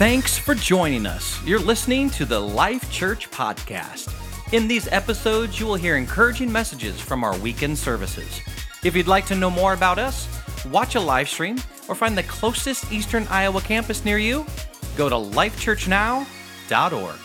[0.00, 1.44] Thanks for joining us.
[1.44, 4.10] You're listening to the Life Church Podcast.
[4.54, 8.40] In these episodes, you will hear encouraging messages from our weekend services.
[8.82, 10.26] If you'd like to know more about us,
[10.70, 14.46] watch a live stream, or find the closest Eastern Iowa campus near you,
[14.96, 17.16] go to lifechurchnow.org.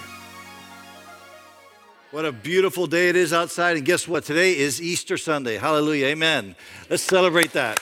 [2.12, 3.78] What a beautiful day it is outside.
[3.78, 4.26] And guess what?
[4.26, 5.56] Today is Easter Sunday.
[5.56, 6.08] Hallelujah.
[6.08, 6.58] Amen.
[6.90, 7.80] Let's celebrate that.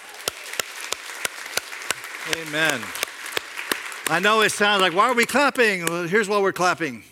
[2.43, 2.79] Amen.
[4.13, 5.87] I know it sounds like, why are we clapping?
[5.87, 7.03] Well, here's why we're clapping.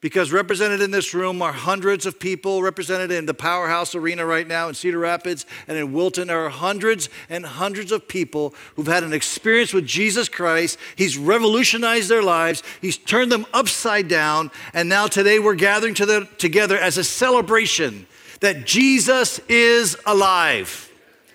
[0.00, 4.48] Because represented in this room are hundreds of people, represented in the Powerhouse Arena right
[4.48, 6.30] now in Cedar Rapids and in Wilton.
[6.30, 10.78] Are hundreds and hundreds of people who've had an experience with Jesus Christ.
[10.96, 14.50] He's revolutionized their lives, He's turned them upside down.
[14.72, 18.06] And now today we're gathering to the, together as a celebration
[18.40, 20.90] that Jesus is alive.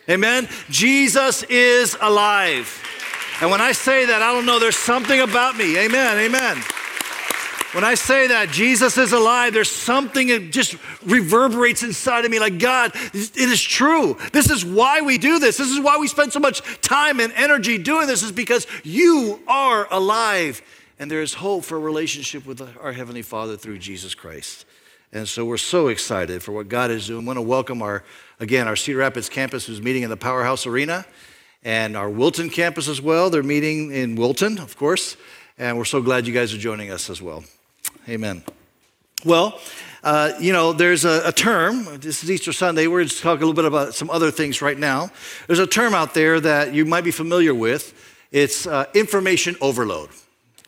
[0.09, 0.49] Amen?
[0.71, 2.83] Jesus is alive.
[3.39, 5.77] And when I say that, I don't know, there's something about me.
[5.77, 6.57] Amen, amen.
[7.73, 10.75] When I say that Jesus is alive, there's something that just
[11.05, 14.17] reverberates inside of me like, God, it is true.
[14.33, 15.57] This is why we do this.
[15.57, 19.39] This is why we spend so much time and energy doing this, is because you
[19.47, 20.61] are alive.
[20.97, 24.65] And there is hope for a relationship with our Heavenly Father through Jesus Christ.
[25.13, 27.25] And so we're so excited for what God is doing.
[27.25, 28.03] I want to welcome our,
[28.39, 31.05] again, our Cedar Rapids campus who's meeting in the Powerhouse Arena
[31.67, 33.29] and our Wilton campus as well.
[33.29, 35.17] They're meeting in Wilton, of course,
[35.57, 37.43] and we're so glad you guys are joining us as well.
[38.07, 38.41] Amen.
[39.25, 39.59] Well,
[40.01, 43.35] uh, you know, there's a, a, term, this is Easter Sunday, we're going to talk
[43.35, 45.11] a little bit about some other things right now.
[45.47, 47.93] There's a term out there that you might be familiar with.
[48.31, 50.09] It's uh, information overload.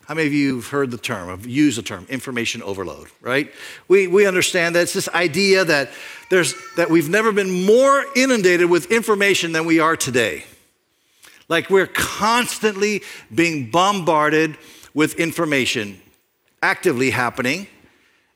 [0.04, 3.50] How many of you have heard the term, have used the term, information overload, right?
[3.88, 5.88] We, we understand that it's this idea that,
[6.28, 10.44] there's, that we've never been more inundated with information than we are today.
[11.50, 13.02] Like we're constantly
[13.34, 14.56] being bombarded
[14.94, 16.00] with information
[16.62, 17.66] actively happening.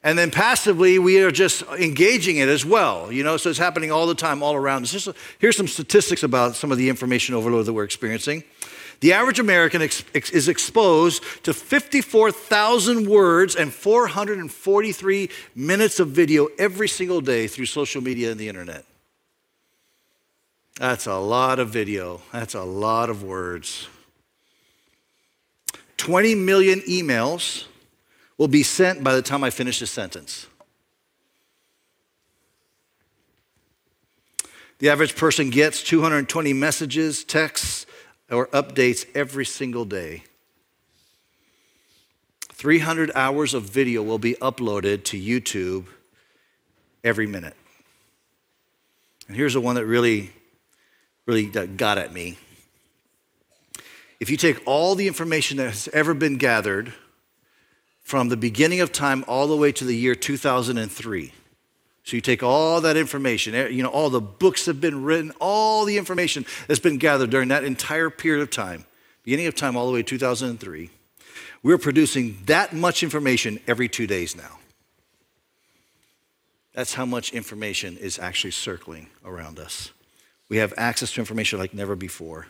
[0.03, 3.11] And then passively, we are just engaging it as well.
[3.11, 5.09] You know, so it's happening all the time, all around us.
[5.39, 8.45] Here's some statistics about some of the information overload that we're experiencing.
[9.01, 16.89] The average American ex- is exposed to 54,000 words and 443 minutes of video every
[16.89, 18.85] single day through social media and the internet.
[20.79, 22.21] That's a lot of video.
[22.33, 23.89] That's a lot of words.
[25.97, 27.67] 20 million emails
[28.37, 30.47] will be sent by the time I finish this sentence.
[34.81, 37.87] The average person gets 220 messages, texts,
[38.31, 40.25] or updates every single day.
[42.53, 45.87] 300 hours of video will be uploaded to YouTube
[47.05, 47.55] every minute.
[49.29, 50.33] And here's the one that really
[51.27, 52.39] really uh, got at me.
[54.21, 56.95] If you take all the information that has ever been gathered
[58.01, 61.33] from the beginning of time all the way to the year 2003,
[62.05, 65.33] so you take all that information, eh, you know, all the books have been written,
[65.41, 68.85] all the information that's been gathered during that entire period of time,
[69.25, 70.91] beginning of time all the way to 2003,
[71.63, 74.59] we're producing that much information every two days now.
[76.75, 79.93] That's how much information is actually circling around us.
[80.49, 82.47] We have access to information like never before.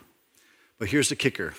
[0.79, 1.55] But here's the kicker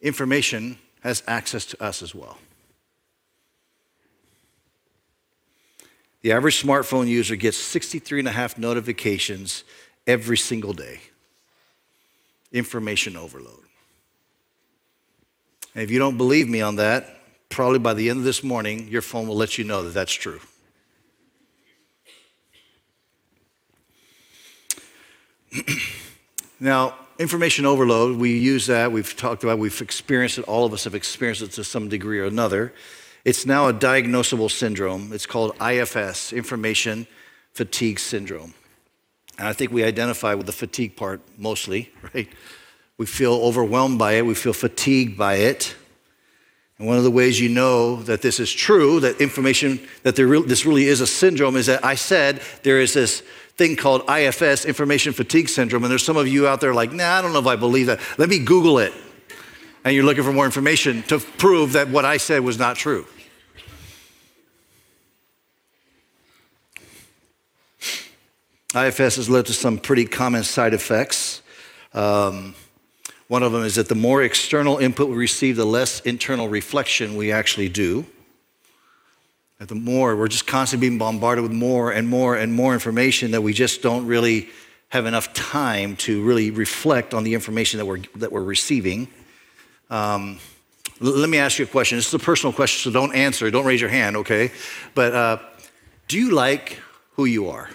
[0.00, 2.38] information has access to us as well.
[6.22, 9.62] The average smartphone user gets 63 and a half notifications
[10.06, 11.00] every single day.
[12.52, 13.62] Information overload.
[15.74, 18.88] And if you don't believe me on that, probably by the end of this morning,
[18.88, 20.40] your phone will let you know that that's true.
[26.60, 30.84] now, information overload, we use that, we've talked about, we've experienced it, all of us
[30.84, 32.72] have experienced it to some degree or another.
[33.24, 35.12] It's now a diagnosable syndrome.
[35.12, 37.06] It's called IFS, Information
[37.52, 38.54] Fatigue Syndrome.
[39.38, 42.28] And I think we identify with the fatigue part mostly, right?
[42.98, 45.74] We feel overwhelmed by it, we feel fatigued by it.
[46.78, 50.40] And one of the ways you know that this is true, that information, that there,
[50.40, 53.22] this really is a syndrome, is that I said there is this
[53.56, 55.84] thing called IFS, information fatigue syndrome.
[55.84, 57.86] And there's some of you out there like, nah, I don't know if I believe
[57.86, 58.00] that.
[58.18, 58.92] Let me Google it.
[59.84, 63.06] And you're looking for more information to prove that what I said was not true.
[68.74, 71.40] IFS has led to some pretty common side effects.
[71.94, 72.54] Um,
[73.28, 77.16] one of them is that the more external input we receive, the less internal reflection
[77.16, 78.04] we actually do.
[79.58, 83.30] That the more, we're just constantly being bombarded with more and more and more information
[83.30, 84.48] that we just don't really
[84.88, 89.08] have enough time to really reflect on the information that we're, that we're receiving.
[89.90, 90.38] Um,
[91.00, 91.98] let me ask you a question.
[91.98, 93.50] This is a personal question, so don't answer.
[93.50, 94.50] Don't raise your hand, okay?
[94.94, 95.38] But uh,
[96.08, 96.80] do you like
[97.12, 97.68] who you are?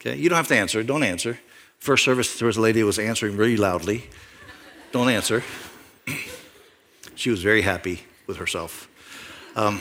[0.00, 0.82] Okay, you don't have to answer.
[0.82, 1.38] Don't answer.
[1.78, 4.08] First service, there was a lady who was answering really loudly.
[4.92, 5.42] Don't answer.
[7.14, 8.89] she was very happy with herself.
[9.56, 9.80] Um,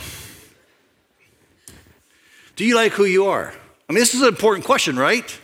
[2.56, 3.54] do you like who you are?
[3.88, 5.40] I mean, this is an important question, right?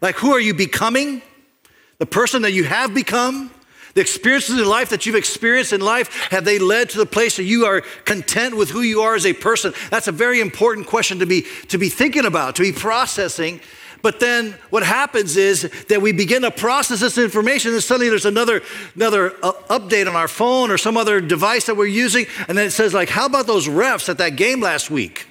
[0.00, 1.22] Like, who are you becoming?
[1.98, 3.50] The person that you have become?
[3.94, 7.36] The experiences in life that you've experienced in life, have they led to the place
[7.36, 9.74] that you are content with who you are as a person?
[9.90, 13.60] That's a very important question to be, to be thinking about, to be processing.
[14.02, 18.26] But then what happens is that we begin to process this information, and suddenly there's
[18.26, 18.60] another,
[18.94, 22.66] another uh, update on our phone or some other device that we're using, and then
[22.66, 25.26] it says, like, how about those refs at that game last week?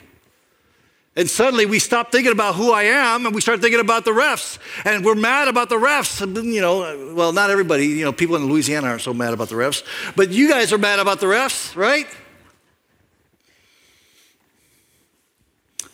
[1.16, 4.12] And suddenly we stop thinking about who I am and we start thinking about the
[4.12, 4.58] refs.
[4.86, 6.22] And we're mad about the refs.
[6.22, 9.56] You know, well, not everybody, you know, people in Louisiana aren't so mad about the
[9.56, 9.84] refs,
[10.16, 12.08] but you guys are mad about the refs, right?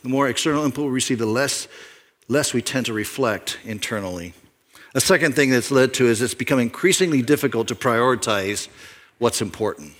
[0.03, 1.67] The more external input we receive, the less,
[2.27, 4.33] less we tend to reflect internally.
[4.95, 8.67] A second thing that's led to is it's become increasingly difficult to prioritize
[9.19, 9.93] what's important.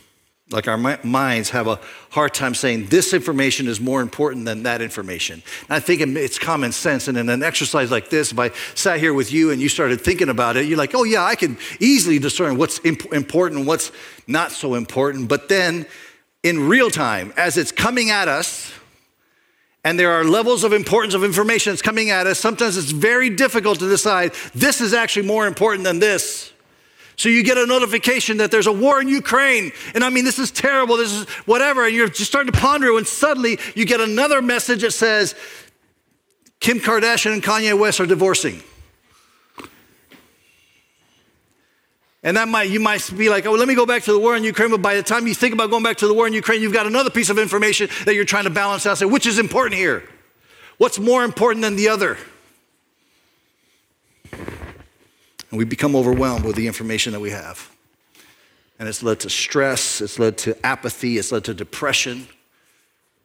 [0.49, 1.77] Like our minds have a
[2.09, 5.43] hard time saying this information is more important than that information.
[5.67, 7.09] And I think it's common sense.
[7.09, 9.99] And in an exercise like this, if I sat here with you and you started
[9.99, 13.91] thinking about it, you're like, oh, yeah, I can easily discern what's imp- important what's
[14.25, 15.27] not so important.
[15.27, 15.85] But then
[16.43, 18.71] in real time, as it's coming at us,
[19.83, 23.29] and there are levels of importance of information that's coming at us, sometimes it's very
[23.29, 26.51] difficult to decide this is actually more important than this.
[27.15, 29.71] So you get a notification that there's a war in Ukraine.
[29.95, 30.97] And I mean, this is terrible.
[30.97, 31.85] This is whatever.
[31.85, 32.95] And you're just starting to ponder.
[32.95, 35.33] And suddenly you get another message that says
[36.59, 38.61] Kim Kardashian and Kanye West are divorcing.
[42.27, 44.35] And that might, you might be like, oh, let me go back to the war
[44.35, 44.69] in Ukraine.
[44.69, 46.73] But by the time you think about going back to the war in Ukraine, you've
[46.73, 48.97] got another piece of information that you're trying to balance out.
[48.97, 50.03] Say, which is important here?
[50.77, 52.17] What's more important than the other?
[54.33, 57.71] And we become overwhelmed with the information that we have.
[58.77, 62.27] And it's led to stress, it's led to apathy, it's led to depression,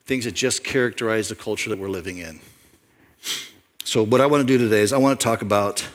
[0.06, 2.38] things that just characterize the culture that we're living in.
[3.82, 5.88] So, what I want to do today is I want to talk about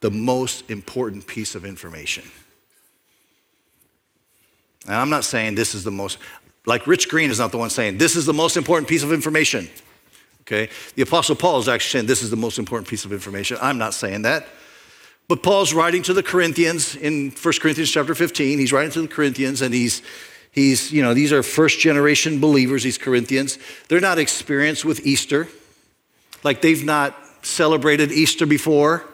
[0.00, 2.24] the most important piece of information.
[4.86, 6.18] And I'm not saying this is the most,
[6.66, 9.12] like Rich Greene is not the one saying this is the most important piece of
[9.12, 9.68] information.
[10.42, 10.68] Okay?
[10.96, 13.58] The Apostle Paul is actually saying this is the most important piece of information.
[13.60, 14.46] I'm not saying that.
[15.28, 18.58] But Paul's writing to the Corinthians in 1 Corinthians chapter 15.
[18.58, 20.02] He's writing to the Corinthians and he's
[20.50, 23.58] he's, you know, these are first generation believers, these Corinthians.
[23.88, 25.46] They're not experienced with Easter.
[26.42, 29.04] Like they've not celebrated Easter before.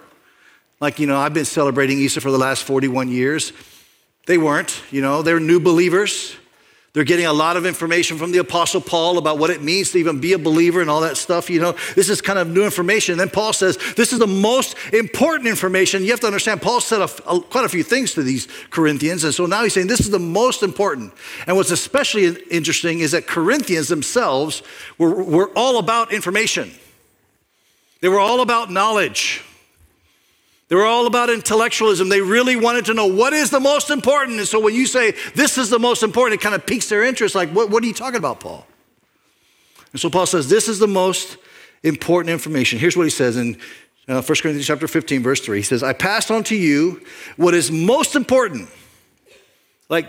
[0.81, 3.53] Like, you know, I've been celebrating Easter for the last 41 years.
[4.27, 6.37] They weren't, you know, they're new believers.
[6.97, 9.99] They're getting a lot of information from the Apostle Paul about what it means to
[9.99, 11.51] even be a believer and all that stuff.
[11.51, 13.13] You know, this is kind of new information.
[13.13, 16.03] And then Paul says, This is the most important information.
[16.03, 19.25] You have to understand, Paul said a, a, quite a few things to these Corinthians.
[19.25, 21.13] And so now he's saying, This is the most important.
[21.47, 24.63] And what's especially interesting is that Corinthians themselves
[24.97, 26.71] were, were all about information,
[28.01, 29.45] they were all about knowledge.
[30.69, 32.09] They were all about intellectualism.
[32.09, 34.39] They really wanted to know what is the most important.
[34.39, 37.05] And so when you say this is the most important, it kind of piques their
[37.05, 37.35] interest.
[37.35, 38.67] Like, what, what are you talking about, Paul?
[39.93, 41.37] And so Paul says, this is the most
[41.85, 42.79] important information.
[42.79, 43.57] Here's what he says in
[44.09, 45.59] uh, 1 Corinthians chapter 15, verse 3.
[45.59, 47.01] He says, I passed on to you
[47.37, 48.69] what is most important.
[49.89, 50.09] Like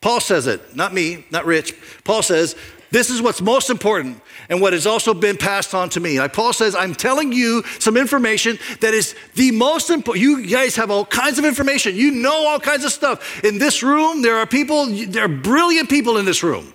[0.00, 1.74] Paul says it, not me, not Rich.
[2.04, 2.54] Paul says,
[2.90, 6.18] this is what's most important and what has also been passed on to me.
[6.18, 10.22] Like Paul says, I'm telling you some information that is the most important.
[10.22, 11.96] You guys have all kinds of information.
[11.96, 13.44] You know all kinds of stuff.
[13.44, 16.72] In this room, there are people, there are brilliant people in this room.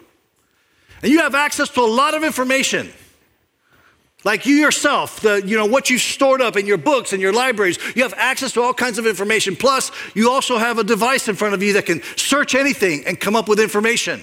[1.02, 2.92] And you have access to a lot of information.
[4.24, 7.34] Like you yourself, the, you know, what you've stored up in your books and your
[7.34, 9.56] libraries, you have access to all kinds of information.
[9.56, 13.20] Plus, you also have a device in front of you that can search anything and
[13.20, 14.22] come up with information.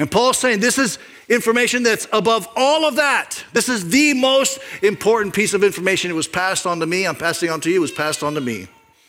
[0.00, 3.44] And Paul's saying this is information that's above all of that.
[3.52, 6.10] This is the most important piece of information.
[6.10, 7.06] It was passed on to me.
[7.06, 7.76] I'm passing on to you.
[7.76, 8.66] It was passed on to me.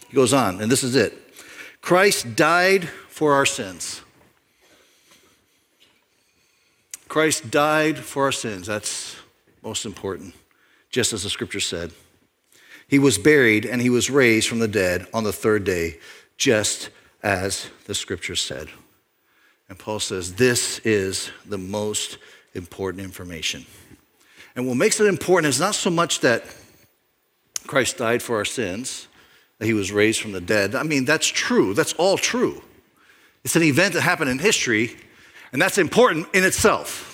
[0.10, 1.18] He goes on, and this is it
[1.82, 4.02] Christ died for our sins.
[7.08, 8.68] Christ died for our sins.
[8.68, 9.16] That's
[9.64, 10.36] most important,
[10.90, 11.94] just as the scripture said.
[12.90, 16.00] He was buried and he was raised from the dead on the third day,
[16.36, 16.90] just
[17.24, 18.68] as the scripture said.
[19.72, 22.18] And Paul says, This is the most
[22.56, 23.66] important information.
[24.54, 26.44] And what makes it important is not so much that
[27.68, 29.08] Christ died for our sins,
[29.60, 30.76] that he was raised from the dead.
[30.76, 31.74] I mean, that's true.
[31.74, 32.62] That's all true.
[33.46, 34.98] It's an event that happened in history,
[35.54, 37.08] and that's important in itself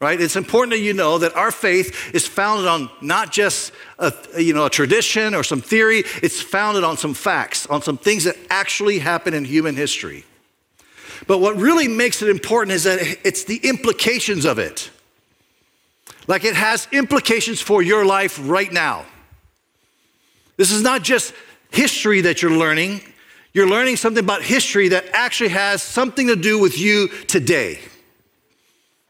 [0.00, 0.18] right?
[0.18, 4.54] It's important that you know that our faith is founded on not just a, you
[4.54, 8.38] know, a tradition or some theory, it's founded on some facts, on some things that
[8.48, 10.24] actually happen in human history.
[11.30, 14.90] But what really makes it important is that it's the implications of it.
[16.26, 19.06] Like it has implications for your life right now.
[20.56, 21.32] This is not just
[21.70, 23.02] history that you're learning,
[23.52, 27.78] you're learning something about history that actually has something to do with you today.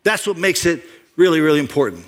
[0.03, 0.85] That's what makes it
[1.17, 2.05] really, really important.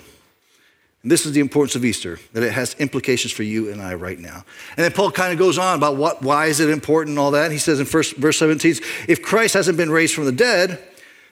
[1.03, 3.93] And this is the importance of Easter, that it has implications for you and I
[3.93, 4.45] right now.
[4.77, 7.31] And then Paul kind of goes on about what, why is it important and all
[7.31, 7.51] that.
[7.51, 8.75] he says in first, verse 17,
[9.09, 10.81] if Christ hasn't been raised from the dead,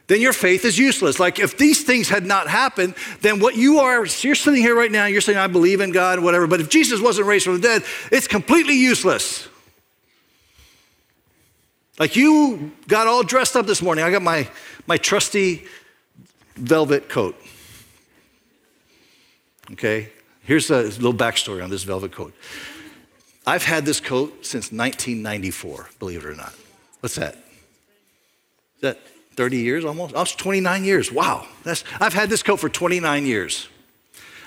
[0.07, 1.21] then your faith is useless.
[1.21, 4.91] Like if these things had not happened, then what you are, you're sitting here right
[4.91, 7.61] now, you're saying, I believe in God, whatever, but if Jesus wasn't raised from the
[7.61, 9.47] dead, it's completely useless.
[11.97, 14.03] Like you got all dressed up this morning.
[14.03, 14.49] I got my,
[14.85, 15.65] my trusty
[16.55, 17.37] velvet coat.
[19.73, 20.09] Okay?
[20.43, 22.33] Here's a little backstory on this velvet coat.
[23.45, 26.53] I've had this coat since 1994, believe it or not.
[26.99, 27.35] What's that?
[27.35, 28.99] Is that
[29.35, 30.13] 30 years almost?
[30.15, 31.11] Oh, it's 29 years.
[31.11, 31.47] Wow.
[31.63, 33.67] That's, I've had this coat for 29 years.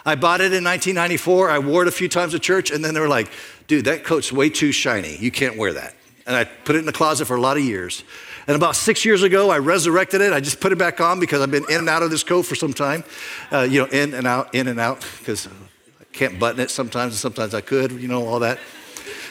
[0.07, 1.50] I bought it in 1994.
[1.50, 3.31] I wore it a few times at church, and then they were like,
[3.66, 5.16] dude, that coat's way too shiny.
[5.16, 5.95] You can't wear that.
[6.26, 8.04] And I put it in the closet for a lot of years.
[8.46, 10.32] And about six years ago, I resurrected it.
[10.32, 12.42] I just put it back on because I've been in and out of this coat
[12.42, 13.04] for some time.
[13.50, 17.14] Uh, you know, in and out, in and out, because I can't button it sometimes,
[17.14, 18.58] and sometimes I could, you know, all that.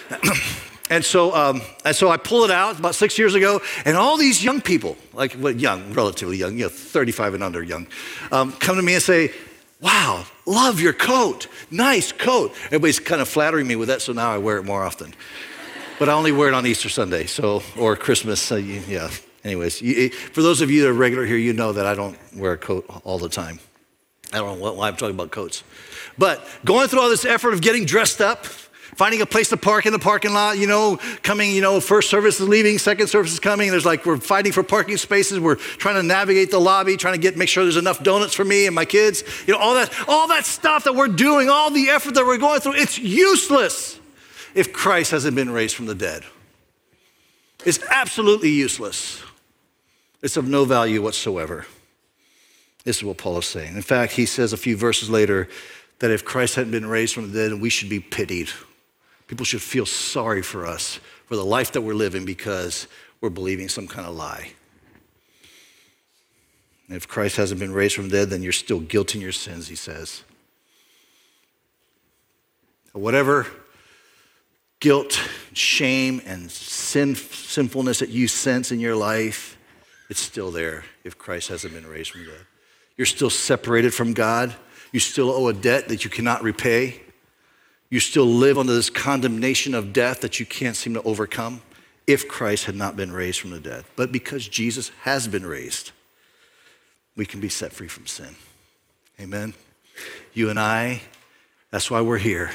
[0.90, 4.18] and so, um, and so I pull it out about six years ago, and all
[4.18, 7.88] these young people, like well, young, relatively young, you know, 35 and under young,
[8.32, 9.32] um, come to me and say,
[9.80, 11.48] Wow, love your coat.
[11.70, 12.54] Nice coat.
[12.68, 15.14] Everybody's kind of flattering me with that, so now I wear it more often
[16.00, 18.42] but I only wear it on Easter Sunday, so or Christmas.
[18.42, 19.10] So you, yeah.
[19.44, 22.18] Anyways, you, for those of you that are regular here, you know that I don't
[22.36, 23.60] wear a coat all the time.
[24.32, 25.64] I don't know why I'm talking about coats,
[26.18, 29.86] but going through all this effort of getting dressed up, finding a place to park
[29.86, 33.34] in the parking lot, you know, coming, you know, first service is leaving, second service
[33.34, 33.70] is coming.
[33.70, 35.40] There's like, we're fighting for parking spaces.
[35.40, 38.46] We're trying to navigate the lobby, trying to get, make sure there's enough donuts for
[38.46, 39.24] me and my kids.
[39.46, 42.38] You know, all that, all that stuff that we're doing, all the effort that we're
[42.38, 44.00] going through, it's useless
[44.54, 46.24] if Christ hasn't been raised from the dead.
[47.66, 49.24] It's absolutely useless.
[50.22, 51.66] It's of no value whatsoever.
[52.84, 53.76] This is what Paul is saying.
[53.76, 55.48] In fact, he says a few verses later
[56.00, 58.50] that if Christ hadn't been raised from the dead, we should be pitied.
[59.28, 62.88] People should feel sorry for us for the life that we're living because
[63.22, 64.52] we're believing some kind of lie.
[66.90, 69.70] If Christ hasn't been raised from the dead, then you're still guilty in your sins,
[69.70, 70.24] he says.
[72.92, 73.48] Whatever
[74.84, 75.18] guilt,
[75.54, 79.58] shame, and sin, sinfulness that you sense in your life,
[80.10, 82.46] it's still there if Christ hasn't been raised from the dead.
[82.98, 84.54] You're still separated from God.
[84.92, 87.02] You still owe a debt that you cannot repay.
[87.90, 91.62] You still live under this condemnation of death that you can't seem to overcome
[92.06, 93.86] if Christ had not been raised from the dead.
[93.96, 95.92] But because Jesus has been raised,
[97.16, 98.36] we can be set free from sin.
[99.18, 99.54] Amen.
[100.34, 101.04] You and I,
[101.72, 102.52] that's why we're here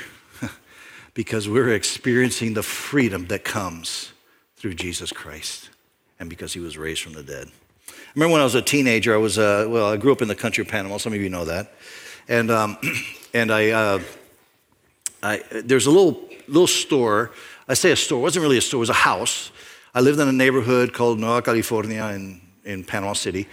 [1.19, 4.13] because we're experiencing the freedom that comes
[4.55, 5.69] through Jesus Christ
[6.21, 7.49] and because he was raised from the dead.
[7.89, 10.29] I remember when I was a teenager, I was, uh, well, I grew up in
[10.29, 10.97] the country of Panama.
[10.99, 11.73] Some of you know that.
[12.29, 12.79] And, um,
[13.35, 14.03] and I, uh,
[15.21, 17.33] I, there's a little, little store.
[17.67, 19.51] I say a store, it wasn't really a store, it was a house.
[19.97, 23.49] I lived in a neighborhood called Nueva California in, in Panama City.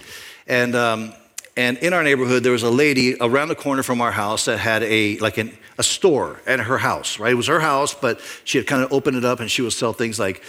[0.45, 1.13] And, um,
[1.57, 4.59] and in our neighborhood, there was a lady around the corner from our house that
[4.59, 7.31] had a, like an, a store at her house, right?
[7.31, 9.73] It was her house, but she had kind of opened it up and she would
[9.73, 10.43] sell things like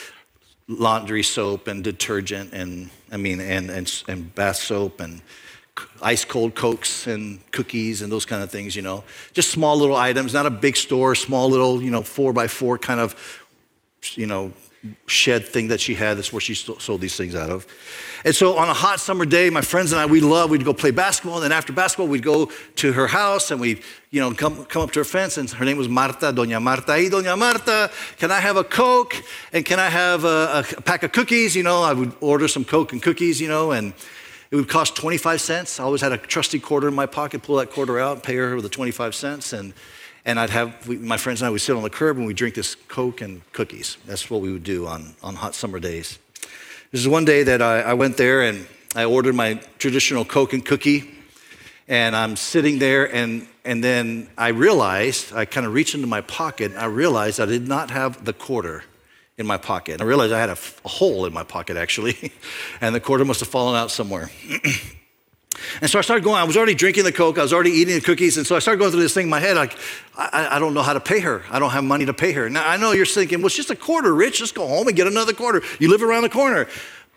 [0.68, 5.20] laundry soap and detergent and, I mean, and, and, and bath soap and
[6.00, 9.04] ice cold cokes and cookies and those kind of things, you know.
[9.32, 12.78] Just small little items, not a big store, small little, you know, four by four
[12.78, 13.14] kind of,
[14.14, 14.52] you know,
[15.06, 16.16] shed thing that she had.
[16.16, 17.66] That's where she sold these things out of.
[18.24, 20.74] And so on a hot summer day, my friends and I, we love, we'd go
[20.74, 21.36] play basketball.
[21.36, 24.82] And then after basketball, we'd go to her house and we'd, you know, come, come
[24.82, 25.36] up to her fence.
[25.36, 26.94] And her name was Marta, Doña Marta.
[26.94, 29.14] Hey, Doña Marta, can I have a Coke?
[29.52, 31.54] And can I have a, a pack of cookies?
[31.54, 33.92] You know, I would order some Coke and cookies, you know, and
[34.50, 35.80] it would cost 25 cents.
[35.80, 38.54] I always had a trusty quarter in my pocket, pull that quarter out, pay her
[38.54, 39.52] with the 25 cents.
[39.52, 39.74] And
[40.26, 42.36] and I'd have we, my friends and I would sit on the curb and we'd
[42.36, 43.96] drink this Coke and cookies.
[44.06, 46.18] That's what we would do on, on hot summer days.
[46.90, 50.52] This is one day that I, I went there and I ordered my traditional Coke
[50.52, 51.12] and cookie.
[51.88, 56.20] And I'm sitting there, and, and then I realized, I kind of reached into my
[56.20, 58.82] pocket, and I realized I did not have the quarter
[59.38, 60.00] in my pocket.
[60.00, 62.32] I realized I had a, a hole in my pocket actually,
[62.80, 64.32] and the quarter must have fallen out somewhere.
[65.80, 67.94] and so I started going, I was already drinking the Coke, I was already eating
[67.94, 69.76] the cookies, and so I started going through this thing in my head like,
[70.16, 71.42] I, I don't know how to pay her.
[71.50, 72.48] I don't have money to pay her.
[72.48, 74.96] Now I know you're thinking, well, it's just a quarter, Rich, just go home and
[74.96, 75.62] get another quarter.
[75.78, 76.66] You live around the corner.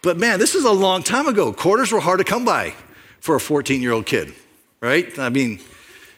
[0.02, 1.52] But man, this is a long time ago.
[1.52, 2.74] Quarters were hard to come by
[3.20, 4.34] for a 14 year old kid,
[4.82, 5.18] right?
[5.20, 5.60] I mean,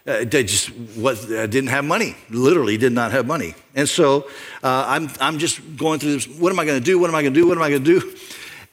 [0.05, 3.53] uh, they just was, uh, didn't have money, literally did not have money.
[3.75, 4.27] And so
[4.63, 6.99] uh, I'm, I'm just going through this what am I going to do?
[6.99, 7.47] What am I going to do?
[7.47, 8.17] What am I going to do?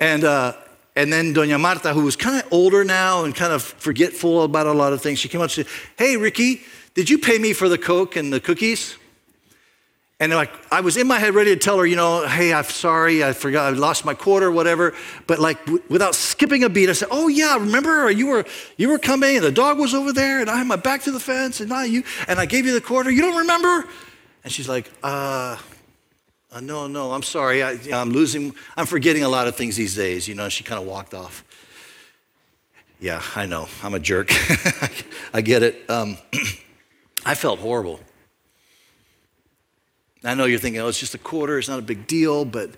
[0.01, 0.55] And, uh,
[0.99, 4.67] and then Doña Marta, who was kind of older now and kind of forgetful about
[4.67, 6.63] a lot of things, she came up and said, Hey, Ricky,
[6.95, 8.97] did you pay me for the Coke and the cookies?
[10.19, 12.65] And like I was in my head ready to tell her, you know, hey, I'm
[12.65, 14.93] sorry, I forgot, I lost my quarter, whatever.
[15.29, 18.45] But like w- without skipping a beat, I said, oh yeah, remember you were
[18.77, 21.13] you were coming and the dog was over there and I had my back to
[21.13, 23.09] the fence and now you and I gave you the quarter.
[23.09, 23.89] You don't remember?
[24.43, 25.59] And she's like, uh,
[26.59, 27.63] uh no, no, I'm sorry.
[27.63, 28.53] I, am losing.
[28.77, 30.27] I'm forgetting a lot of things these days.
[30.27, 30.49] You know.
[30.49, 31.45] She kind of walked off.
[32.99, 33.69] Yeah, I know.
[33.85, 34.31] I'm a jerk.
[35.33, 35.89] I get it.
[35.89, 36.19] Um,
[37.25, 38.01] I felt horrible.
[40.25, 42.71] I know you're thinking, oh, it's just a quarter, it's not a big deal, but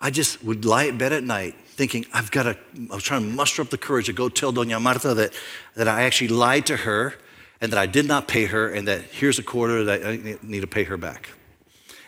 [0.00, 2.56] I just would lie in bed at night thinking, I've got to,
[2.88, 5.32] I was trying to muster up the courage to go tell Doña Marta that,
[5.74, 7.14] that I actually lied to her
[7.60, 10.60] and that I did not pay her and that here's a quarter that I need
[10.60, 11.30] to pay her back.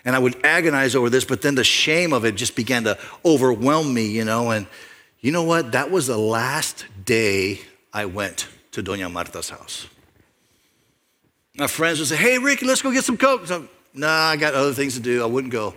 [0.04, 2.98] And I would agonize over this, but then the shame of it just began to
[3.24, 4.50] overwhelm me, you know.
[4.50, 4.66] And
[5.20, 5.72] you know what?
[5.72, 7.60] That was the last day
[7.92, 9.86] I went to Doña Marta's house.
[11.56, 13.46] My friends would say, Hey, Ricky, let's go get some Coke.
[13.46, 15.22] So, nah, I got other things to do.
[15.22, 15.74] I wouldn't go.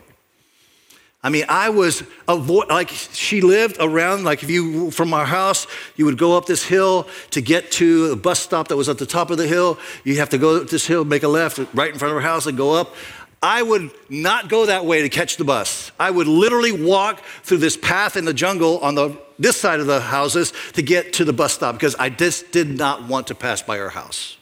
[1.24, 5.66] I mean, I was avoid, like she lived around, like if you from our house,
[5.96, 8.98] you would go up this hill to get to a bus stop that was at
[8.98, 9.80] the top of the hill.
[10.04, 12.28] You have to go up this hill, make a left right in front of her
[12.28, 12.96] house, and go up.
[13.42, 15.92] I would not go that way to catch the bus.
[16.00, 19.86] I would literally walk through this path in the jungle on the this side of
[19.86, 23.36] the houses to get to the bus stop because I just did not want to
[23.36, 24.38] pass by her house.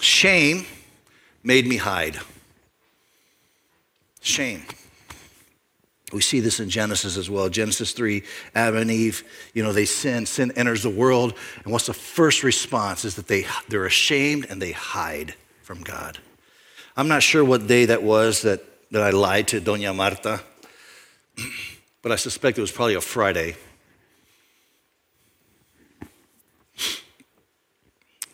[0.00, 0.66] Shame
[1.42, 2.18] made me hide.
[4.20, 4.62] Shame.
[6.12, 7.48] We see this in Genesis as well.
[7.48, 8.22] Genesis 3,
[8.54, 12.42] Adam and Eve, you know, they sin, sin enters the world, and what's the first
[12.42, 16.18] response is that they, they're ashamed and they hide from God.
[16.96, 20.40] I'm not sure what day that was that, that I lied to Doña Marta,
[22.02, 23.56] but I suspect it was probably a Friday.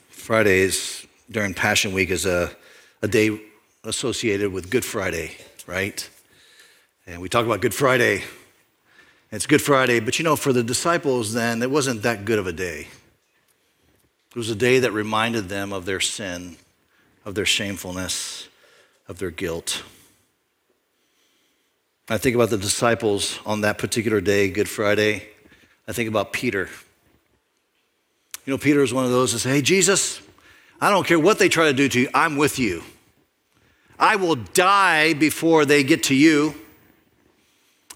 [0.08, 2.50] Fridays during Passion Week is a
[3.02, 3.40] a day
[3.84, 6.08] associated with Good Friday, right?
[7.06, 8.24] And we talk about Good Friday.
[9.30, 12.46] It's Good Friday, but you know, for the disciples then, it wasn't that good of
[12.46, 12.88] a day.
[14.30, 16.56] It was a day that reminded them of their sin,
[17.28, 18.48] of their shamefulness,
[19.06, 19.82] of their guilt.
[22.08, 25.28] I think about the disciples on that particular day, Good Friday.
[25.86, 26.70] I think about Peter.
[28.46, 30.22] You know, Peter is one of those that say, Hey, Jesus,
[30.80, 32.82] I don't care what they try to do to you, I'm with you.
[33.98, 36.54] I will die before they get to you.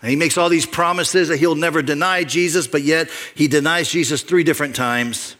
[0.02, 3.88] And he makes all these promises that he'll never deny Jesus, but yet he denies
[3.88, 5.36] Jesus three different times.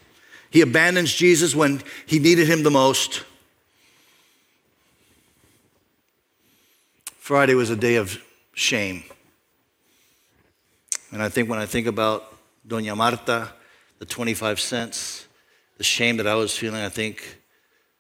[0.48, 3.24] He abandons Jesus when he needed him the most.
[7.22, 8.20] Friday was a day of
[8.52, 9.04] shame.
[11.12, 12.24] And I think when I think about
[12.66, 13.48] Doña Marta,
[14.00, 15.28] the 25 cents,
[15.78, 17.38] the shame that I was feeling, I think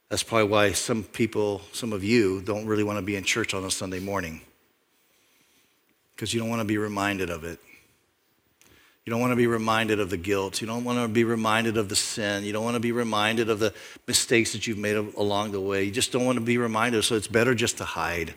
[0.08, 3.54] that's probably why some people, some of you, don't really want to be in church
[3.54, 4.40] on a Sunday morning
[6.16, 7.60] because you don't want to be reminded of it.
[9.06, 10.60] You don't want to be reminded of the guilt.
[10.60, 12.42] You don't want to be reminded of the sin.
[12.42, 13.72] You don't want to be reminded of the
[14.08, 15.84] mistakes that you've made along the way.
[15.84, 17.04] You just don't want to be reminded.
[17.04, 18.34] So it's better just to hide.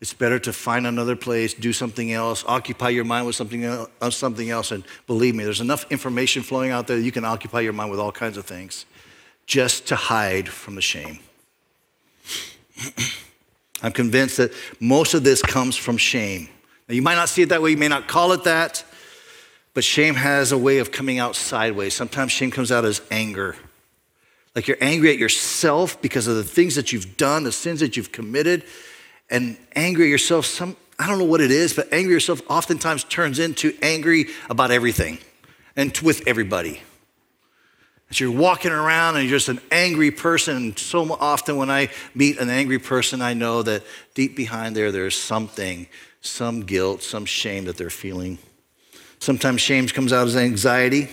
[0.00, 3.88] It's better to find another place, do something else, occupy your mind with something else,
[4.16, 4.70] something else.
[4.70, 8.00] And believe me, there's enough information flowing out there you can occupy your mind with
[8.00, 8.84] all kinds of things
[9.46, 11.20] just to hide from the shame.
[13.82, 16.48] I'm convinced that most of this comes from shame.
[16.88, 18.84] Now, you might not see it that way, you may not call it that,
[19.72, 21.94] but shame has a way of coming out sideways.
[21.94, 23.56] Sometimes shame comes out as anger.
[24.54, 27.96] Like you're angry at yourself because of the things that you've done, the sins that
[27.96, 28.64] you've committed,
[29.30, 30.46] and angry at yourself.
[30.46, 34.26] Some, I don't know what it is, but angry at yourself oftentimes turns into angry
[34.48, 35.18] about everything
[35.76, 36.82] and with everybody.
[38.08, 41.88] As you're walking around and you're just an angry person, and so often when I
[42.14, 43.82] meet an angry person, I know that
[44.14, 45.88] deep behind there, there's something,
[46.20, 48.38] some guilt, some shame that they're feeling.
[49.18, 51.08] Sometimes shame comes out as anxiety.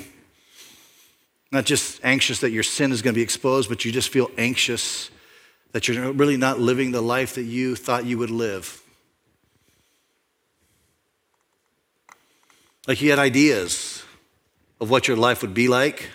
[1.51, 4.29] Not just anxious that your sin is going to be exposed, but you just feel
[4.37, 5.09] anxious
[5.73, 8.81] that you're really not living the life that you thought you would live.
[12.87, 14.03] Like you had ideas
[14.79, 16.09] of what your life would be like.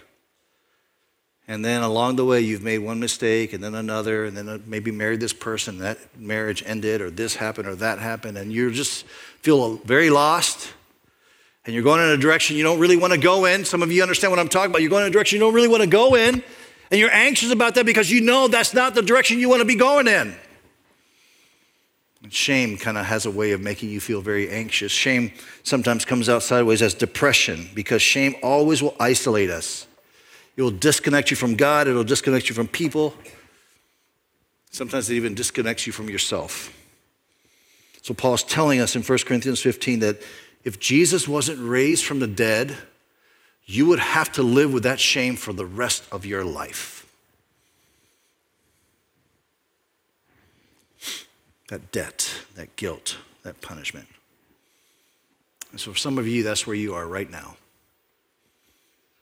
[1.50, 4.58] And then along the way, you've made one mistake and then another, and then uh,
[4.66, 8.70] maybe married this person, that marriage ended, or this happened, or that happened, and you
[8.70, 9.06] just
[9.40, 10.74] feel very lost.
[11.64, 13.64] And you're going in a direction you don't really want to go in.
[13.64, 14.82] Some of you understand what I'm talking about.
[14.82, 16.42] You're going in a direction you don't really want to go in
[16.90, 19.66] and you're anxious about that because you know that's not the direction you want to
[19.66, 20.34] be going in.
[22.22, 24.90] And shame kind of has a way of making you feel very anxious.
[24.90, 29.86] Shame sometimes comes out sideways as depression because shame always will isolate us.
[30.56, 33.14] It will disconnect you from God, it'll disconnect you from people.
[34.70, 36.74] Sometimes it even disconnects you from yourself.
[38.02, 40.20] So Paul's telling us in 1 Corinthians 15 that
[40.64, 42.76] if Jesus wasn't raised from the dead,
[43.70, 47.06] you would have to live with that shame for the rest of your life.
[51.68, 54.08] That debt, that guilt, that punishment.
[55.70, 57.56] And so for some of you, that's where you are right now.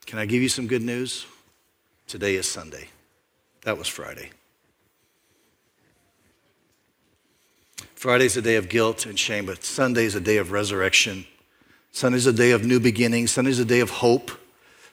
[0.05, 1.25] Can I give you some good news?
[2.07, 2.87] Today is Sunday.
[3.63, 4.29] That was Friday.
[7.95, 11.25] Friday's a day of guilt and shame, but Sunday's a day of resurrection.
[11.91, 13.31] Sunday's a day of new beginnings.
[13.31, 14.31] Sunday's a day of hope.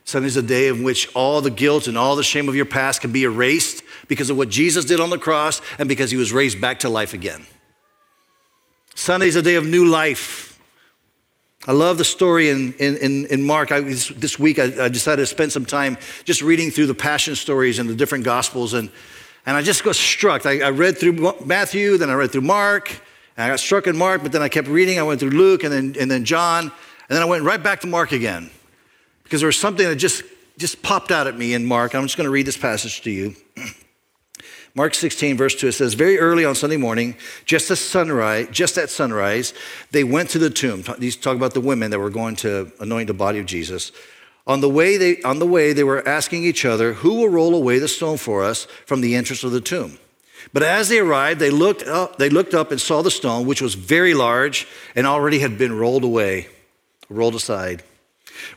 [0.04, 3.00] Sunday's a day in which all the guilt and all the shame of your past
[3.00, 6.32] can be erased because of what Jesus did on the cross and because he was
[6.32, 7.46] raised back to life again.
[8.94, 10.60] Sunday's a day of new life.
[11.66, 13.72] I love the story in, in, in Mark.
[13.72, 17.34] I, this week, I, I, decided to spend some time just reading through the passion
[17.34, 18.74] stories and the different gospels.
[18.74, 18.90] And,
[19.46, 20.44] and I just got struck.
[20.44, 23.00] I, I read through Matthew, then I read through Mark,
[23.36, 24.98] and I got struck in Mark, but then I kept reading.
[24.98, 27.80] I went through Luke and then, and then John, and then I went right back
[27.80, 28.50] to Mark again
[29.24, 30.22] because there was something that just,
[30.56, 31.94] just popped out at me in Mark.
[31.94, 33.34] I'm just going to read this passage to you.
[34.76, 38.76] Mark 16, verse 2, it says, Very early on Sunday morning, just at sunrise, just
[38.76, 39.54] at sunrise,
[39.92, 40.82] they went to the tomb.
[40.98, 43.92] These talk about the women that were going to anoint the body of Jesus.
[44.46, 47.54] On the way, they, on the way, they were asking each other, Who will roll
[47.54, 49.98] away the stone for us from the entrance of the tomb?
[50.52, 53.62] But as they arrived, they looked up, they looked up and saw the stone, which
[53.62, 56.48] was very large and already had been rolled away,
[57.08, 57.82] rolled aside.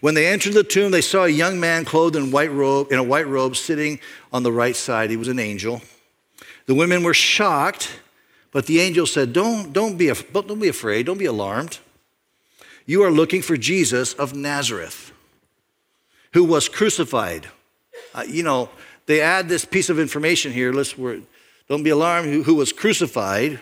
[0.01, 2.99] When they entered the tomb, they saw a young man clothed in white robe, in
[2.99, 3.99] a white robe, sitting
[4.33, 5.09] on the right side.
[5.09, 5.81] He was an angel.
[6.65, 7.99] The women were shocked,
[8.51, 11.79] but the angel said, Don't, don't, be, don't be afraid, don't be alarmed.
[12.85, 15.11] You are looking for Jesus of Nazareth,
[16.33, 17.47] who was crucified.
[18.13, 18.69] Uh, you know,
[19.05, 20.71] they add this piece of information here.
[20.71, 20.95] Let's,
[21.67, 23.59] don't be alarmed, who, who was crucified,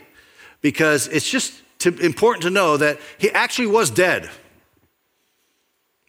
[0.62, 4.30] because it's just to, important to know that he actually was dead.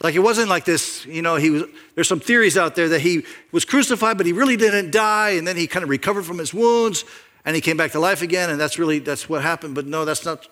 [0.03, 3.01] Like it wasn't like this, you know, he was there's some theories out there that
[3.01, 6.39] he was crucified but he really didn't die and then he kind of recovered from
[6.39, 7.05] his wounds
[7.45, 10.05] and he came back to life again and that's really that's what happened but no
[10.05, 10.47] that's not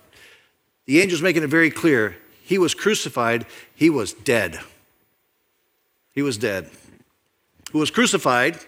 [0.87, 2.16] the angel's making it very clear.
[2.42, 4.61] He was crucified, he was dead.
[6.12, 6.70] He was dead.
[7.72, 8.59] Who was crucified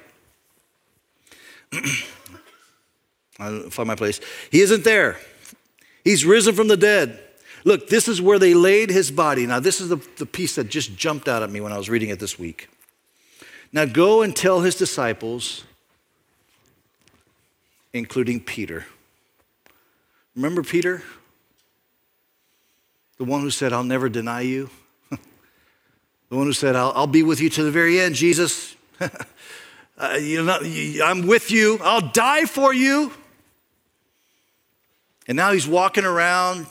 [3.38, 4.20] I'll find my place.
[4.50, 5.18] He isn't there.
[6.04, 7.20] He's risen from the dead.
[7.64, 9.44] Look, this is where they laid his body.
[9.44, 11.90] Now, this is the, the piece that just jumped out at me when I was
[11.90, 12.68] reading it this week.
[13.72, 15.64] Now, go and tell his disciples,
[17.92, 18.86] including Peter.
[20.36, 21.02] Remember Peter?
[23.18, 24.70] The one who said, I'll never deny you.
[25.10, 25.18] the
[26.36, 28.76] one who said, I'll, I'll, be with you to the very end, Jesus.
[29.00, 30.58] uh, you know,
[31.04, 31.80] I'm with you.
[31.82, 33.12] I'll die for you.
[35.28, 36.66] And now he's walking around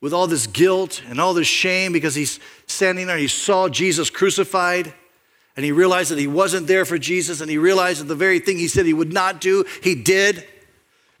[0.00, 4.10] with all this guilt and all this shame because he's standing there, he saw Jesus
[4.10, 4.92] crucified,
[5.54, 8.40] and he realized that he wasn't there for Jesus, and he realized that the very
[8.40, 10.46] thing he said he would not do, he did.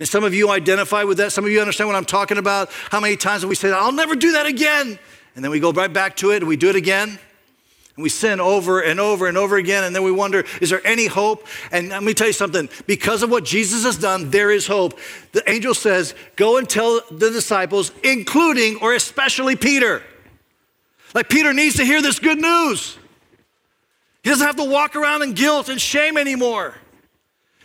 [0.00, 1.30] And some of you identify with that.
[1.30, 2.70] Some of you understand what I'm talking about.
[2.90, 4.98] How many times have we said, I'll never do that again?
[5.36, 7.20] And then we go right back to it and we do it again.
[7.96, 10.84] And we sin over and over and over again, and then we wonder, is there
[10.86, 11.46] any hope?
[11.70, 14.98] And let me tell you something because of what Jesus has done, there is hope.
[15.32, 20.02] The angel says, Go and tell the disciples, including or especially Peter.
[21.14, 22.96] Like Peter needs to hear this good news.
[24.22, 26.74] He doesn't have to walk around in guilt and shame anymore.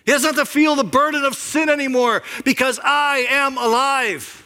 [0.05, 4.45] He doesn't have to feel the burden of sin anymore because I am alive.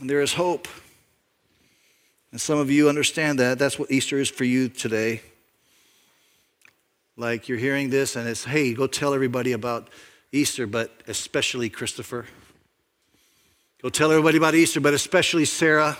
[0.00, 0.68] And there is hope.
[2.32, 3.58] And some of you understand that.
[3.58, 5.22] That's what Easter is for you today.
[7.16, 9.88] Like you're hearing this and it's, hey, go tell everybody about
[10.32, 12.26] Easter, but especially Christopher.
[13.82, 15.98] Go tell everybody about Easter, but especially Sarah.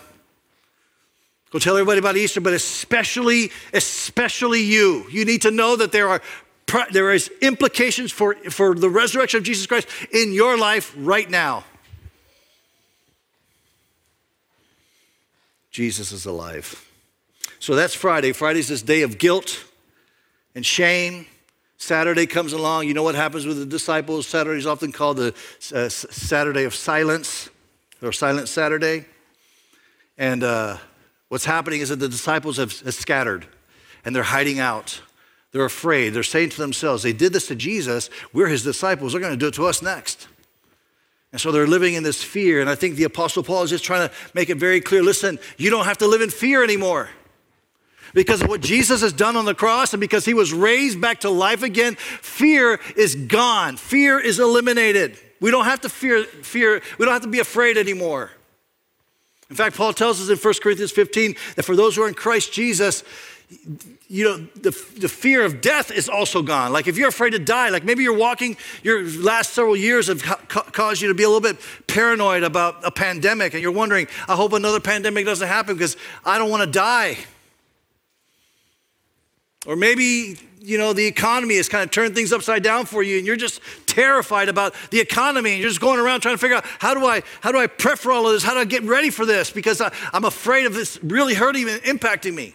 [1.50, 5.06] Go tell everybody about Easter, but especially, especially you.
[5.10, 6.20] You need to know that there are
[6.92, 11.64] there is implications for, for the resurrection of Jesus Christ in your life right now.
[15.70, 16.86] Jesus is alive.
[17.58, 18.32] So that's Friday.
[18.32, 19.64] Friday's this day of guilt
[20.54, 21.26] and shame.
[21.76, 22.88] Saturday comes along.
[22.88, 24.26] You know what happens with the disciples?
[24.26, 25.34] Saturday is often called the
[25.74, 27.48] uh, Saturday of silence
[28.02, 29.06] or Silent Saturday.
[30.18, 30.76] And uh,
[31.28, 33.46] what's happening is that the disciples have, have scattered
[34.04, 35.00] and they're hiding out.
[35.52, 36.10] They're afraid.
[36.10, 38.10] They're saying to themselves, they did this to Jesus.
[38.32, 39.12] We're his disciples.
[39.12, 40.28] They're going to do it to us next.
[41.32, 42.60] And so they're living in this fear.
[42.60, 45.38] And I think the Apostle Paul is just trying to make it very clear listen,
[45.56, 47.08] you don't have to live in fear anymore.
[48.12, 51.20] Because of what Jesus has done on the cross and because he was raised back
[51.20, 53.76] to life again, fear is gone.
[53.76, 55.16] Fear is eliminated.
[55.40, 58.30] We don't have to fear, fear, we don't have to be afraid anymore.
[59.48, 62.14] In fact, Paul tells us in 1 Corinthians 15 that for those who are in
[62.14, 63.02] Christ Jesus,
[64.08, 66.72] you know, the, the fear of death is also gone.
[66.72, 70.22] Like if you're afraid to die, like maybe you're walking, your last several years have
[70.22, 74.06] ca- caused you to be a little bit paranoid about a pandemic and you're wondering,
[74.28, 77.18] I hope another pandemic doesn't happen because I don't want to die.
[79.66, 83.18] Or maybe, you know, the economy has kind of turned things upside down for you
[83.18, 86.56] and you're just terrified about the economy and you're just going around trying to figure
[86.56, 88.44] out how do I, how do I prep for all of this?
[88.44, 89.50] How do I get ready for this?
[89.50, 92.54] Because I, I'm afraid of this really hurting and impacting me.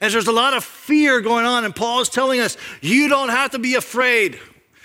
[0.00, 3.30] And there's a lot of fear going on, and Paul is telling us you don't
[3.30, 4.38] have to be afraid.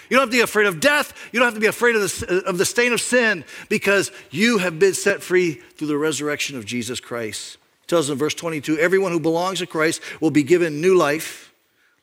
[0.09, 1.13] You don't have to be afraid of death.
[1.31, 4.57] You don't have to be afraid of the, of the stain of sin because you
[4.57, 7.57] have been set free through the resurrection of Jesus Christ.
[7.87, 11.53] Tells us in verse 22 everyone who belongs to Christ will be given new life.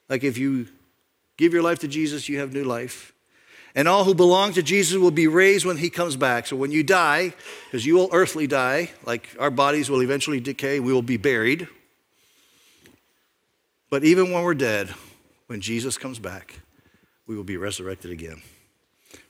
[0.08, 0.68] Like if you
[1.36, 3.12] give your life to Jesus, you have new life.
[3.74, 6.46] And all who belong to Jesus will be raised when he comes back.
[6.46, 7.32] So when you die,
[7.66, 11.68] because you will earthly die, like our bodies will eventually decay, we will be buried.
[13.90, 14.94] But even when we're dead,
[15.48, 16.60] when Jesus comes back,
[17.26, 18.40] we will be resurrected again.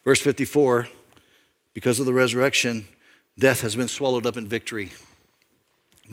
[0.04, 0.88] Verse 54
[1.72, 2.86] because of the resurrection,
[3.38, 4.90] death has been swallowed up in victory.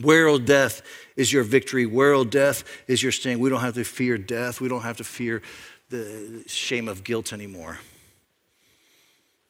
[0.00, 0.82] Where, O oh, death,
[1.16, 1.84] is your victory?
[1.84, 3.40] Where, O oh, death, is your sting?
[3.40, 4.60] We don't have to fear death.
[4.60, 5.42] We don't have to fear
[5.90, 7.80] the shame of guilt anymore.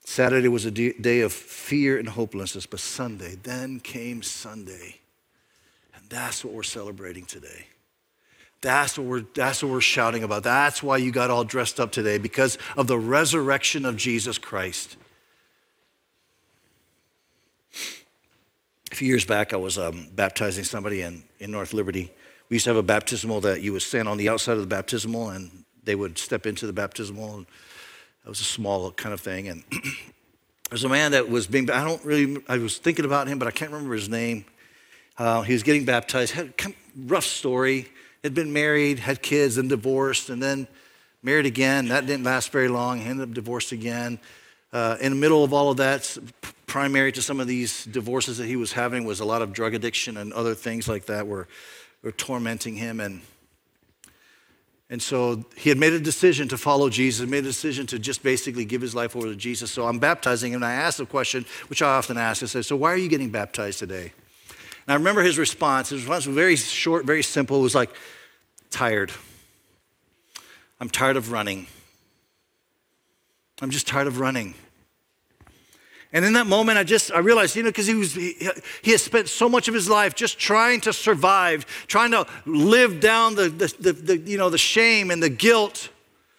[0.05, 5.01] Saturday was a day of fear and hopelessness, but Sunday, then came Sunday.
[5.95, 7.67] And that's what we're celebrating today.
[8.61, 10.43] That's what, we're, that's what we're shouting about.
[10.43, 14.97] That's why you got all dressed up today, because of the resurrection of Jesus Christ.
[18.91, 22.11] A few years back, I was um, baptizing somebody in, in North Liberty.
[22.49, 24.67] We used to have a baptismal that you would stand on the outside of the
[24.67, 27.37] baptismal and they would step into the baptismal.
[27.37, 27.47] And
[28.25, 29.49] that was a small kind of thing.
[29.49, 29.63] And
[30.71, 33.47] there's a man that was being, I don't really, I was thinking about him, but
[33.47, 34.47] I can't remember his name.
[35.17, 37.89] Uh, he was getting baptized, had a rough story
[38.23, 40.67] had been married, had kids, and divorced, and then
[41.23, 41.89] married again.
[41.89, 43.01] That didn't last very long.
[43.01, 44.19] He ended up divorced again.
[44.73, 46.19] Uh, in the middle of all of that,
[46.67, 49.75] primary to some of these divorces that he was having was a lot of drug
[49.75, 51.49] addiction and other things like that were,
[52.03, 53.01] were tormenting him.
[53.01, 53.23] And,
[54.91, 58.23] and so he had made a decision to follow Jesus, made a decision to just
[58.23, 59.71] basically give his life over to Jesus.
[59.71, 62.43] So I'm baptizing him, and I asked a question, which I often ask.
[62.43, 64.13] I said, So why are you getting baptized today?
[64.89, 65.91] And I remember his response.
[65.91, 67.59] His response was very short, very simple.
[67.59, 67.91] It was like,
[68.71, 69.13] tired.
[70.81, 71.67] I'm tired of running.
[73.61, 74.55] I'm just tired of running.
[76.11, 78.49] And in that moment, I just I realized, you know, because he was he,
[78.81, 82.99] he has spent so much of his life just trying to survive, trying to live
[82.99, 85.91] down the, the, the, the you know the shame and the guilt.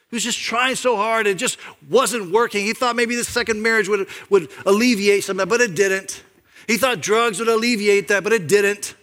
[0.09, 2.65] He was just trying so hard, it just wasn't working.
[2.65, 6.23] He thought maybe the second marriage would, would alleviate some of that, but it didn't.
[6.69, 8.93] He thought drugs would alleviate that, but it didn't.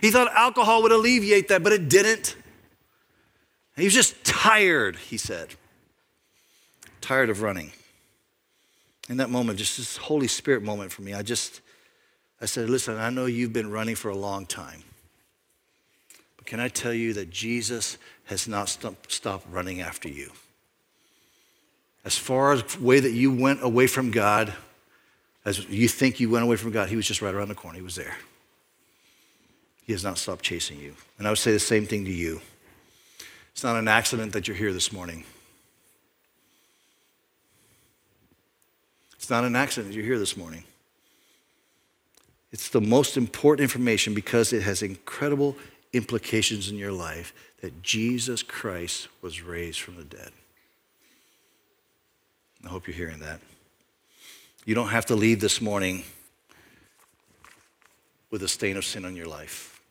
[0.00, 2.34] He thought alcohol would alleviate that, but it didn't.
[3.76, 5.48] He was just tired, he said.
[7.02, 7.72] Tired of running.
[9.10, 11.60] In that moment, just this Holy Spirit moment for me, I just,
[12.40, 14.82] I said, listen, I know you've been running for a long time.
[16.38, 18.70] But can I tell you that Jesus has not
[19.08, 20.32] stopped running after you?
[22.02, 24.54] As far as the way that you went away from God,
[25.44, 27.78] as you think you went away from God, He was just right around the corner.
[27.78, 28.16] He was there.
[29.84, 30.94] He has not stopped chasing you.
[31.18, 32.40] And I would say the same thing to you.
[33.52, 35.24] It's not an accident that you're here this morning.
[39.16, 40.64] It's not an accident that you're here this morning.
[42.52, 45.56] It's the most important information because it has incredible
[45.92, 50.30] implications in your life that Jesus Christ was raised from the dead.
[52.64, 53.40] I hope you're hearing that.
[54.70, 56.04] You don't have to leave this morning
[58.30, 59.82] with a stain of sin on your life.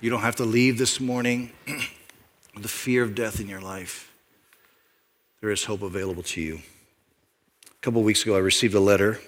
[0.00, 4.14] You don't have to leave this morning with the fear of death in your life.
[5.40, 6.60] There is hope available to you.
[7.66, 9.18] A couple of weeks ago, I received a letter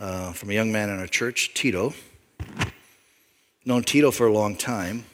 [0.00, 1.94] uh, from a young man in our church, Tito.
[3.64, 5.04] known Tito for a long time.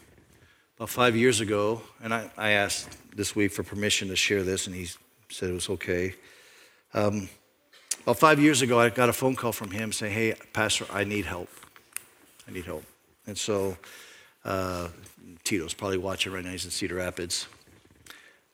[0.78, 4.66] About five years ago, and I, I asked this week for permission to share this,
[4.66, 4.88] and he
[5.28, 6.14] said it was okay.
[6.94, 7.28] Um,
[8.10, 11.04] about five years ago, I got a phone call from him saying, Hey, Pastor, I
[11.04, 11.48] need help.
[12.48, 12.82] I need help.
[13.28, 13.76] And so,
[14.44, 14.88] uh,
[15.44, 16.50] Tito's probably watching right now.
[16.50, 17.46] He's in Cedar Rapids.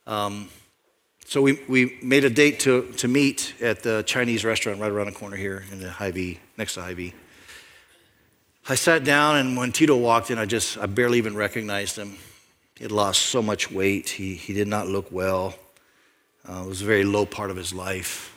[0.07, 0.51] Um,
[1.25, 5.07] so we, we made a date to, to meet at the Chinese restaurant right around
[5.07, 7.15] the corner here in the Hy-Vee, next to Hy-Vee.
[8.69, 12.19] I sat down, and when Tito walked in, I just, I barely even recognized him.
[12.77, 14.11] He had lost so much weight.
[14.11, 15.55] He, he did not look well.
[16.47, 18.36] Uh, it was a very low part of his life.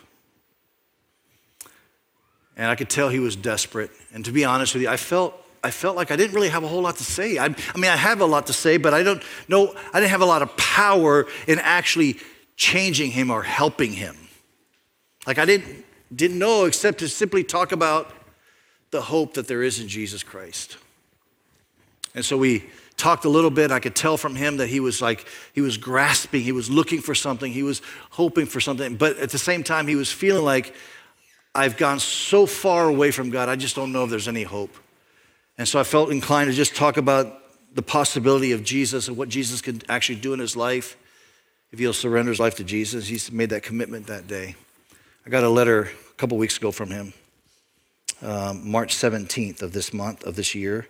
[2.60, 3.90] And I could tell he was desperate.
[4.14, 6.62] And to be honest with you, I felt, I felt like I didn't really have
[6.66, 7.38] a whole lot to say.
[7.38, 10.12] I, I mean, I have a lot to say, but I don't know, I didn't
[10.12, 12.18] have a lot of power in actually
[12.58, 14.18] changing him or helping him.
[15.26, 18.12] Like I didn't, didn't know except to simply talk about
[18.92, 20.78] the hope that there is in Jesus Christ.
[22.14, 22.66] And so we
[22.98, 23.72] talked a little bit.
[23.72, 27.00] I could tell from him that he was like, he was grasping, he was looking
[27.00, 28.98] for something, he was hoping for something.
[28.98, 30.76] But at the same time, he was feeling like,
[31.56, 34.76] I've gone so far away from God, I just don't know if there's any hope.
[35.58, 37.42] And so I felt inclined to just talk about
[37.74, 40.96] the possibility of Jesus and what Jesus could actually do in his life
[41.72, 43.08] if he'll surrender his life to Jesus.
[43.08, 44.56] He's made that commitment that day.
[45.26, 47.14] I got a letter a couple weeks ago from him,
[48.22, 50.88] um, March 17th of this month, of this year,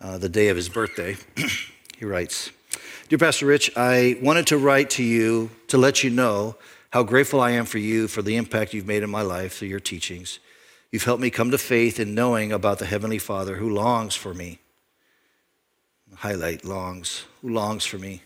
[0.00, 1.16] uh, the day of his birthday.
[1.98, 2.50] he writes
[3.08, 6.56] Dear Pastor Rich, I wanted to write to you to let you know
[6.92, 9.68] how grateful I am for you for the impact you've made in my life through
[9.68, 10.38] your teachings.
[10.90, 14.34] You've helped me come to faith in knowing about the Heavenly Father who longs for
[14.34, 14.58] me.
[16.16, 18.22] Highlight longs, who longs for me,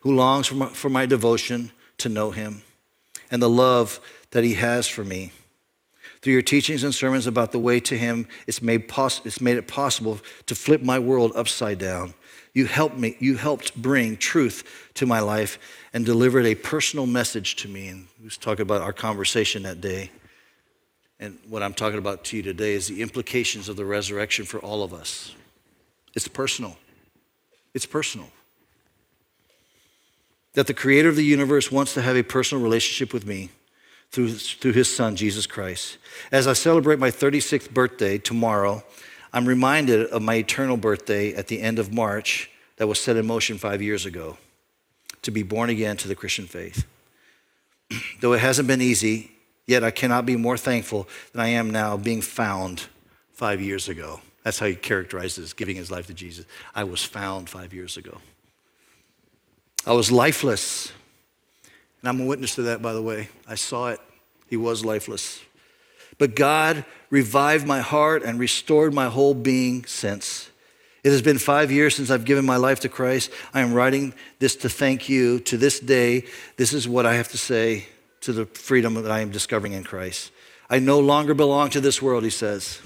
[0.00, 2.62] who longs for my, for my devotion to know Him
[3.30, 4.00] and the love
[4.32, 5.30] that He has for me.
[6.20, 9.56] Through your teachings and sermons about the way to Him, it's made, poss- it's made
[9.56, 12.14] it possible to flip my world upside down.
[12.54, 15.58] You helped me, you helped bring truth to my life
[15.92, 17.88] and delivered a personal message to me.
[17.88, 20.12] And we was talking about our conversation that day.
[21.18, 24.60] And what I'm talking about to you today is the implications of the resurrection for
[24.60, 25.34] all of us.
[26.14, 26.76] It's personal.
[27.74, 28.28] It's personal.
[30.54, 33.50] That the creator of the universe wants to have a personal relationship with me
[34.12, 35.98] through, through his son, Jesus Christ.
[36.30, 38.84] As I celebrate my 36th birthday tomorrow,
[39.34, 43.26] I'm reminded of my eternal birthday at the end of March that was set in
[43.26, 44.38] motion five years ago
[45.22, 46.86] to be born again to the Christian faith.
[48.20, 49.32] Though it hasn't been easy,
[49.66, 52.84] yet I cannot be more thankful than I am now being found
[53.32, 54.20] five years ago.
[54.44, 56.46] That's how he characterizes giving his life to Jesus.
[56.72, 58.18] I was found five years ago.
[59.84, 60.92] I was lifeless.
[62.02, 63.30] And I'm a witness to that, by the way.
[63.48, 63.98] I saw it.
[64.48, 65.40] He was lifeless.
[66.18, 70.50] But God revived my heart and restored my whole being since.
[71.02, 73.30] It has been five years since I've given my life to Christ.
[73.52, 75.38] I am writing this to thank you.
[75.40, 76.24] To this day,
[76.56, 77.86] this is what I have to say
[78.22, 80.32] to the freedom that I am discovering in Christ.
[80.70, 82.80] I no longer belong to this world, he says.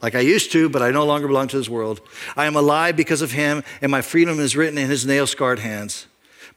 [0.00, 2.00] Like I used to, but I no longer belong to this world.
[2.36, 5.58] I am alive because of him, and my freedom is written in his nail scarred
[5.58, 6.06] hands.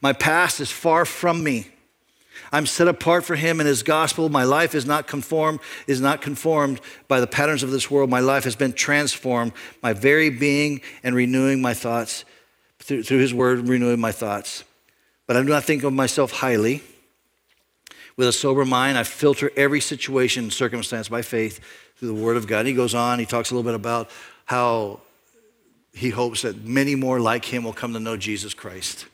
[0.00, 1.68] My past is far from me.
[2.52, 4.28] I'm set apart for him and his gospel.
[4.28, 8.10] My life is not conformed, is not conformed by the patterns of this world.
[8.10, 12.24] My life has been transformed, my very being and renewing my thoughts
[12.78, 14.64] through, through his word, renewing my thoughts.
[15.26, 16.82] But I do not think of myself highly.
[18.16, 21.60] With a sober mind, I filter every situation and circumstance by faith
[21.96, 22.60] through the word of God.
[22.60, 24.10] And He goes on, he talks a little bit about
[24.46, 25.00] how
[25.92, 29.06] he hopes that many more like him will come to know Jesus Christ.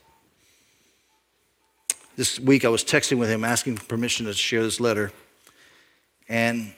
[2.15, 5.11] This week I was texting with him asking permission to share this letter.
[6.29, 6.73] And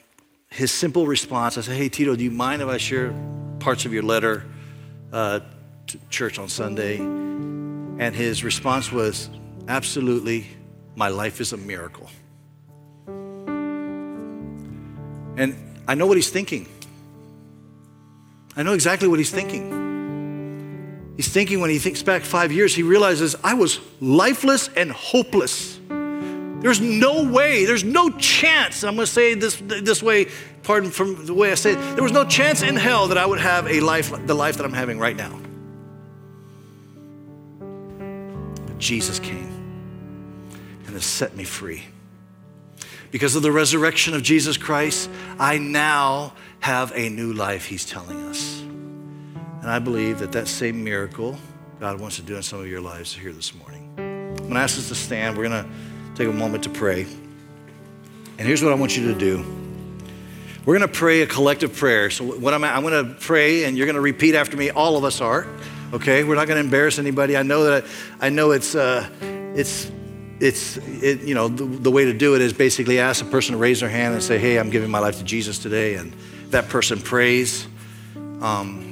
[0.50, 3.14] his simple response I said, Hey, Tito, do you mind if I share
[3.60, 4.44] parts of your letter
[5.12, 5.40] uh,
[5.86, 6.96] to church on Sunday?
[6.98, 9.30] And his response was,
[9.68, 10.46] Absolutely,
[10.96, 12.10] my life is a miracle.
[15.36, 15.54] And
[15.86, 16.66] I know what he's thinking.
[18.56, 19.77] I know exactly what he's thinking.
[21.18, 25.80] He's thinking when he thinks back five years, he realizes I was lifeless and hopeless.
[25.88, 30.28] There's no way, there's no chance, I'm gonna say this this way,
[30.62, 33.26] pardon from the way I say it, there was no chance in hell that I
[33.26, 35.36] would have a life, the life that I'm having right now.
[38.68, 39.50] But Jesus came
[40.86, 41.84] and has set me free.
[43.10, 45.10] Because of the resurrection of Jesus Christ,
[45.40, 48.57] I now have a new life, he's telling us.
[49.60, 51.36] And I believe that that same miracle
[51.80, 53.92] God wants to do in some of your lives here this morning.
[53.98, 55.36] I'm going to ask us to stand.
[55.36, 55.70] We're going to
[56.16, 57.02] take a moment to pray.
[57.02, 59.44] And here's what I want you to do
[60.64, 62.10] We're going to pray a collective prayer.
[62.10, 64.70] So, what I'm, I'm going to pray, and you're going to repeat after me.
[64.70, 65.46] All of us are.
[65.92, 67.36] Okay, we're not going to embarrass anybody.
[67.36, 67.84] I know that.
[68.20, 69.08] I know it's uh,
[69.54, 69.90] it's
[70.40, 73.52] it's it, you know the, the, way to do it is basically ask a person
[73.52, 76.12] to raise their hand and say, "Hey, I'm giving my life to Jesus today," and
[76.50, 77.66] that person prays.
[78.40, 78.87] Um,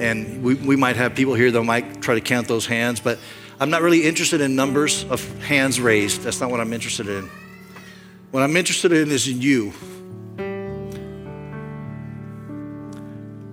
[0.00, 3.18] and we, we might have people here that might try to count those hands, but
[3.60, 6.22] I'm not really interested in numbers of hands raised.
[6.22, 7.30] That's not what I'm interested in.
[8.30, 9.72] What I'm interested in is in you.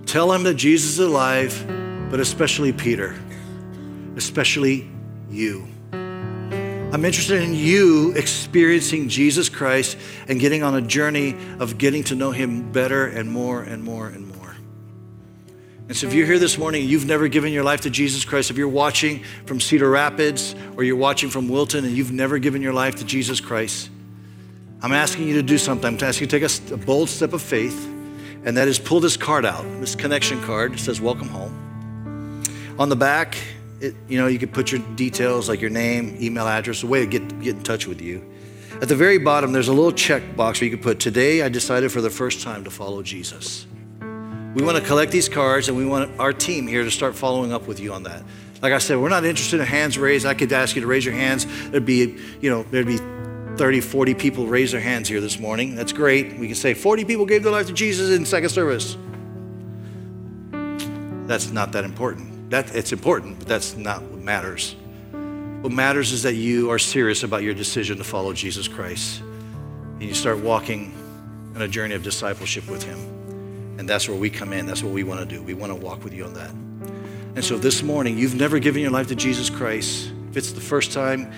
[0.06, 1.66] Tell him that Jesus is alive,
[2.10, 3.16] but especially Peter,
[4.16, 4.90] especially
[5.30, 5.68] you.
[5.92, 9.98] I'm interested in you experiencing Jesus Christ
[10.30, 14.08] and getting on a journey of getting to know him better and more and more
[14.08, 14.27] and more.
[15.88, 18.26] And so, if you're here this morning and you've never given your life to Jesus
[18.26, 22.40] Christ, if you're watching from Cedar Rapids or you're watching from Wilton and you've never
[22.40, 23.90] given your life to Jesus Christ,
[24.82, 25.88] I'm asking you to do something.
[25.88, 27.86] I'm asking you to take a, a bold step of faith,
[28.44, 30.74] and that is pull this card out, this connection card.
[30.74, 32.44] It says, Welcome home.
[32.78, 33.38] On the back,
[33.80, 37.00] it, you know, you could put your details like your name, email address, a way
[37.00, 38.30] to get, get in touch with you.
[38.82, 41.48] At the very bottom, there's a little check box where you could put, Today I
[41.48, 43.66] decided for the first time to follow Jesus.
[44.58, 47.54] We want to collect these cards and we want our team here to start following
[47.54, 48.24] up with you on that.
[48.60, 50.26] Like I said, we're not interested in hands raised.
[50.26, 51.46] I could ask you to raise your hands.
[51.70, 52.98] There'd be, you know, there'd be
[53.58, 55.76] 30, 40 people raise their hands here this morning.
[55.76, 56.40] That's great.
[56.40, 58.98] We can say 40 people gave their life to Jesus in second service.
[61.28, 62.50] That's not that important.
[62.50, 64.76] That it's important, but that's not what matters.
[65.62, 69.22] What matters is that you are serious about your decision to follow Jesus Christ.
[69.22, 70.96] And you start walking
[71.54, 73.17] on a journey of discipleship with him.
[73.78, 74.66] And that's where we come in.
[74.66, 75.42] That's what we want to do.
[75.42, 76.52] We want to walk with you on that.
[77.36, 80.12] And so this morning, you've never given your life to Jesus Christ.
[80.32, 81.32] If it's the first time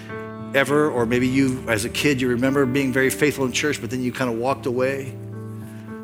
[0.55, 3.89] ever, or maybe you, as a kid, you remember being very faithful in church, but
[3.89, 5.13] then you kind of walked away.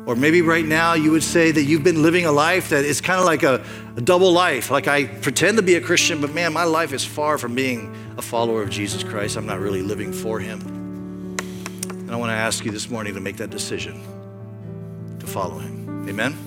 [0.06, 3.00] Or maybe right now you would say that you've been living a life that is
[3.00, 3.64] kind of like a,
[3.96, 4.70] a, double life.
[4.70, 7.92] Like I pretend to be a Christian, but man, my life is far from being
[8.16, 9.36] a follower of Jesus Christ.
[9.36, 10.60] I'm not really living for Him.
[11.88, 14.00] And I want to ask you this morning to make that decision
[15.18, 15.75] to follow Him.
[16.08, 16.45] Amen?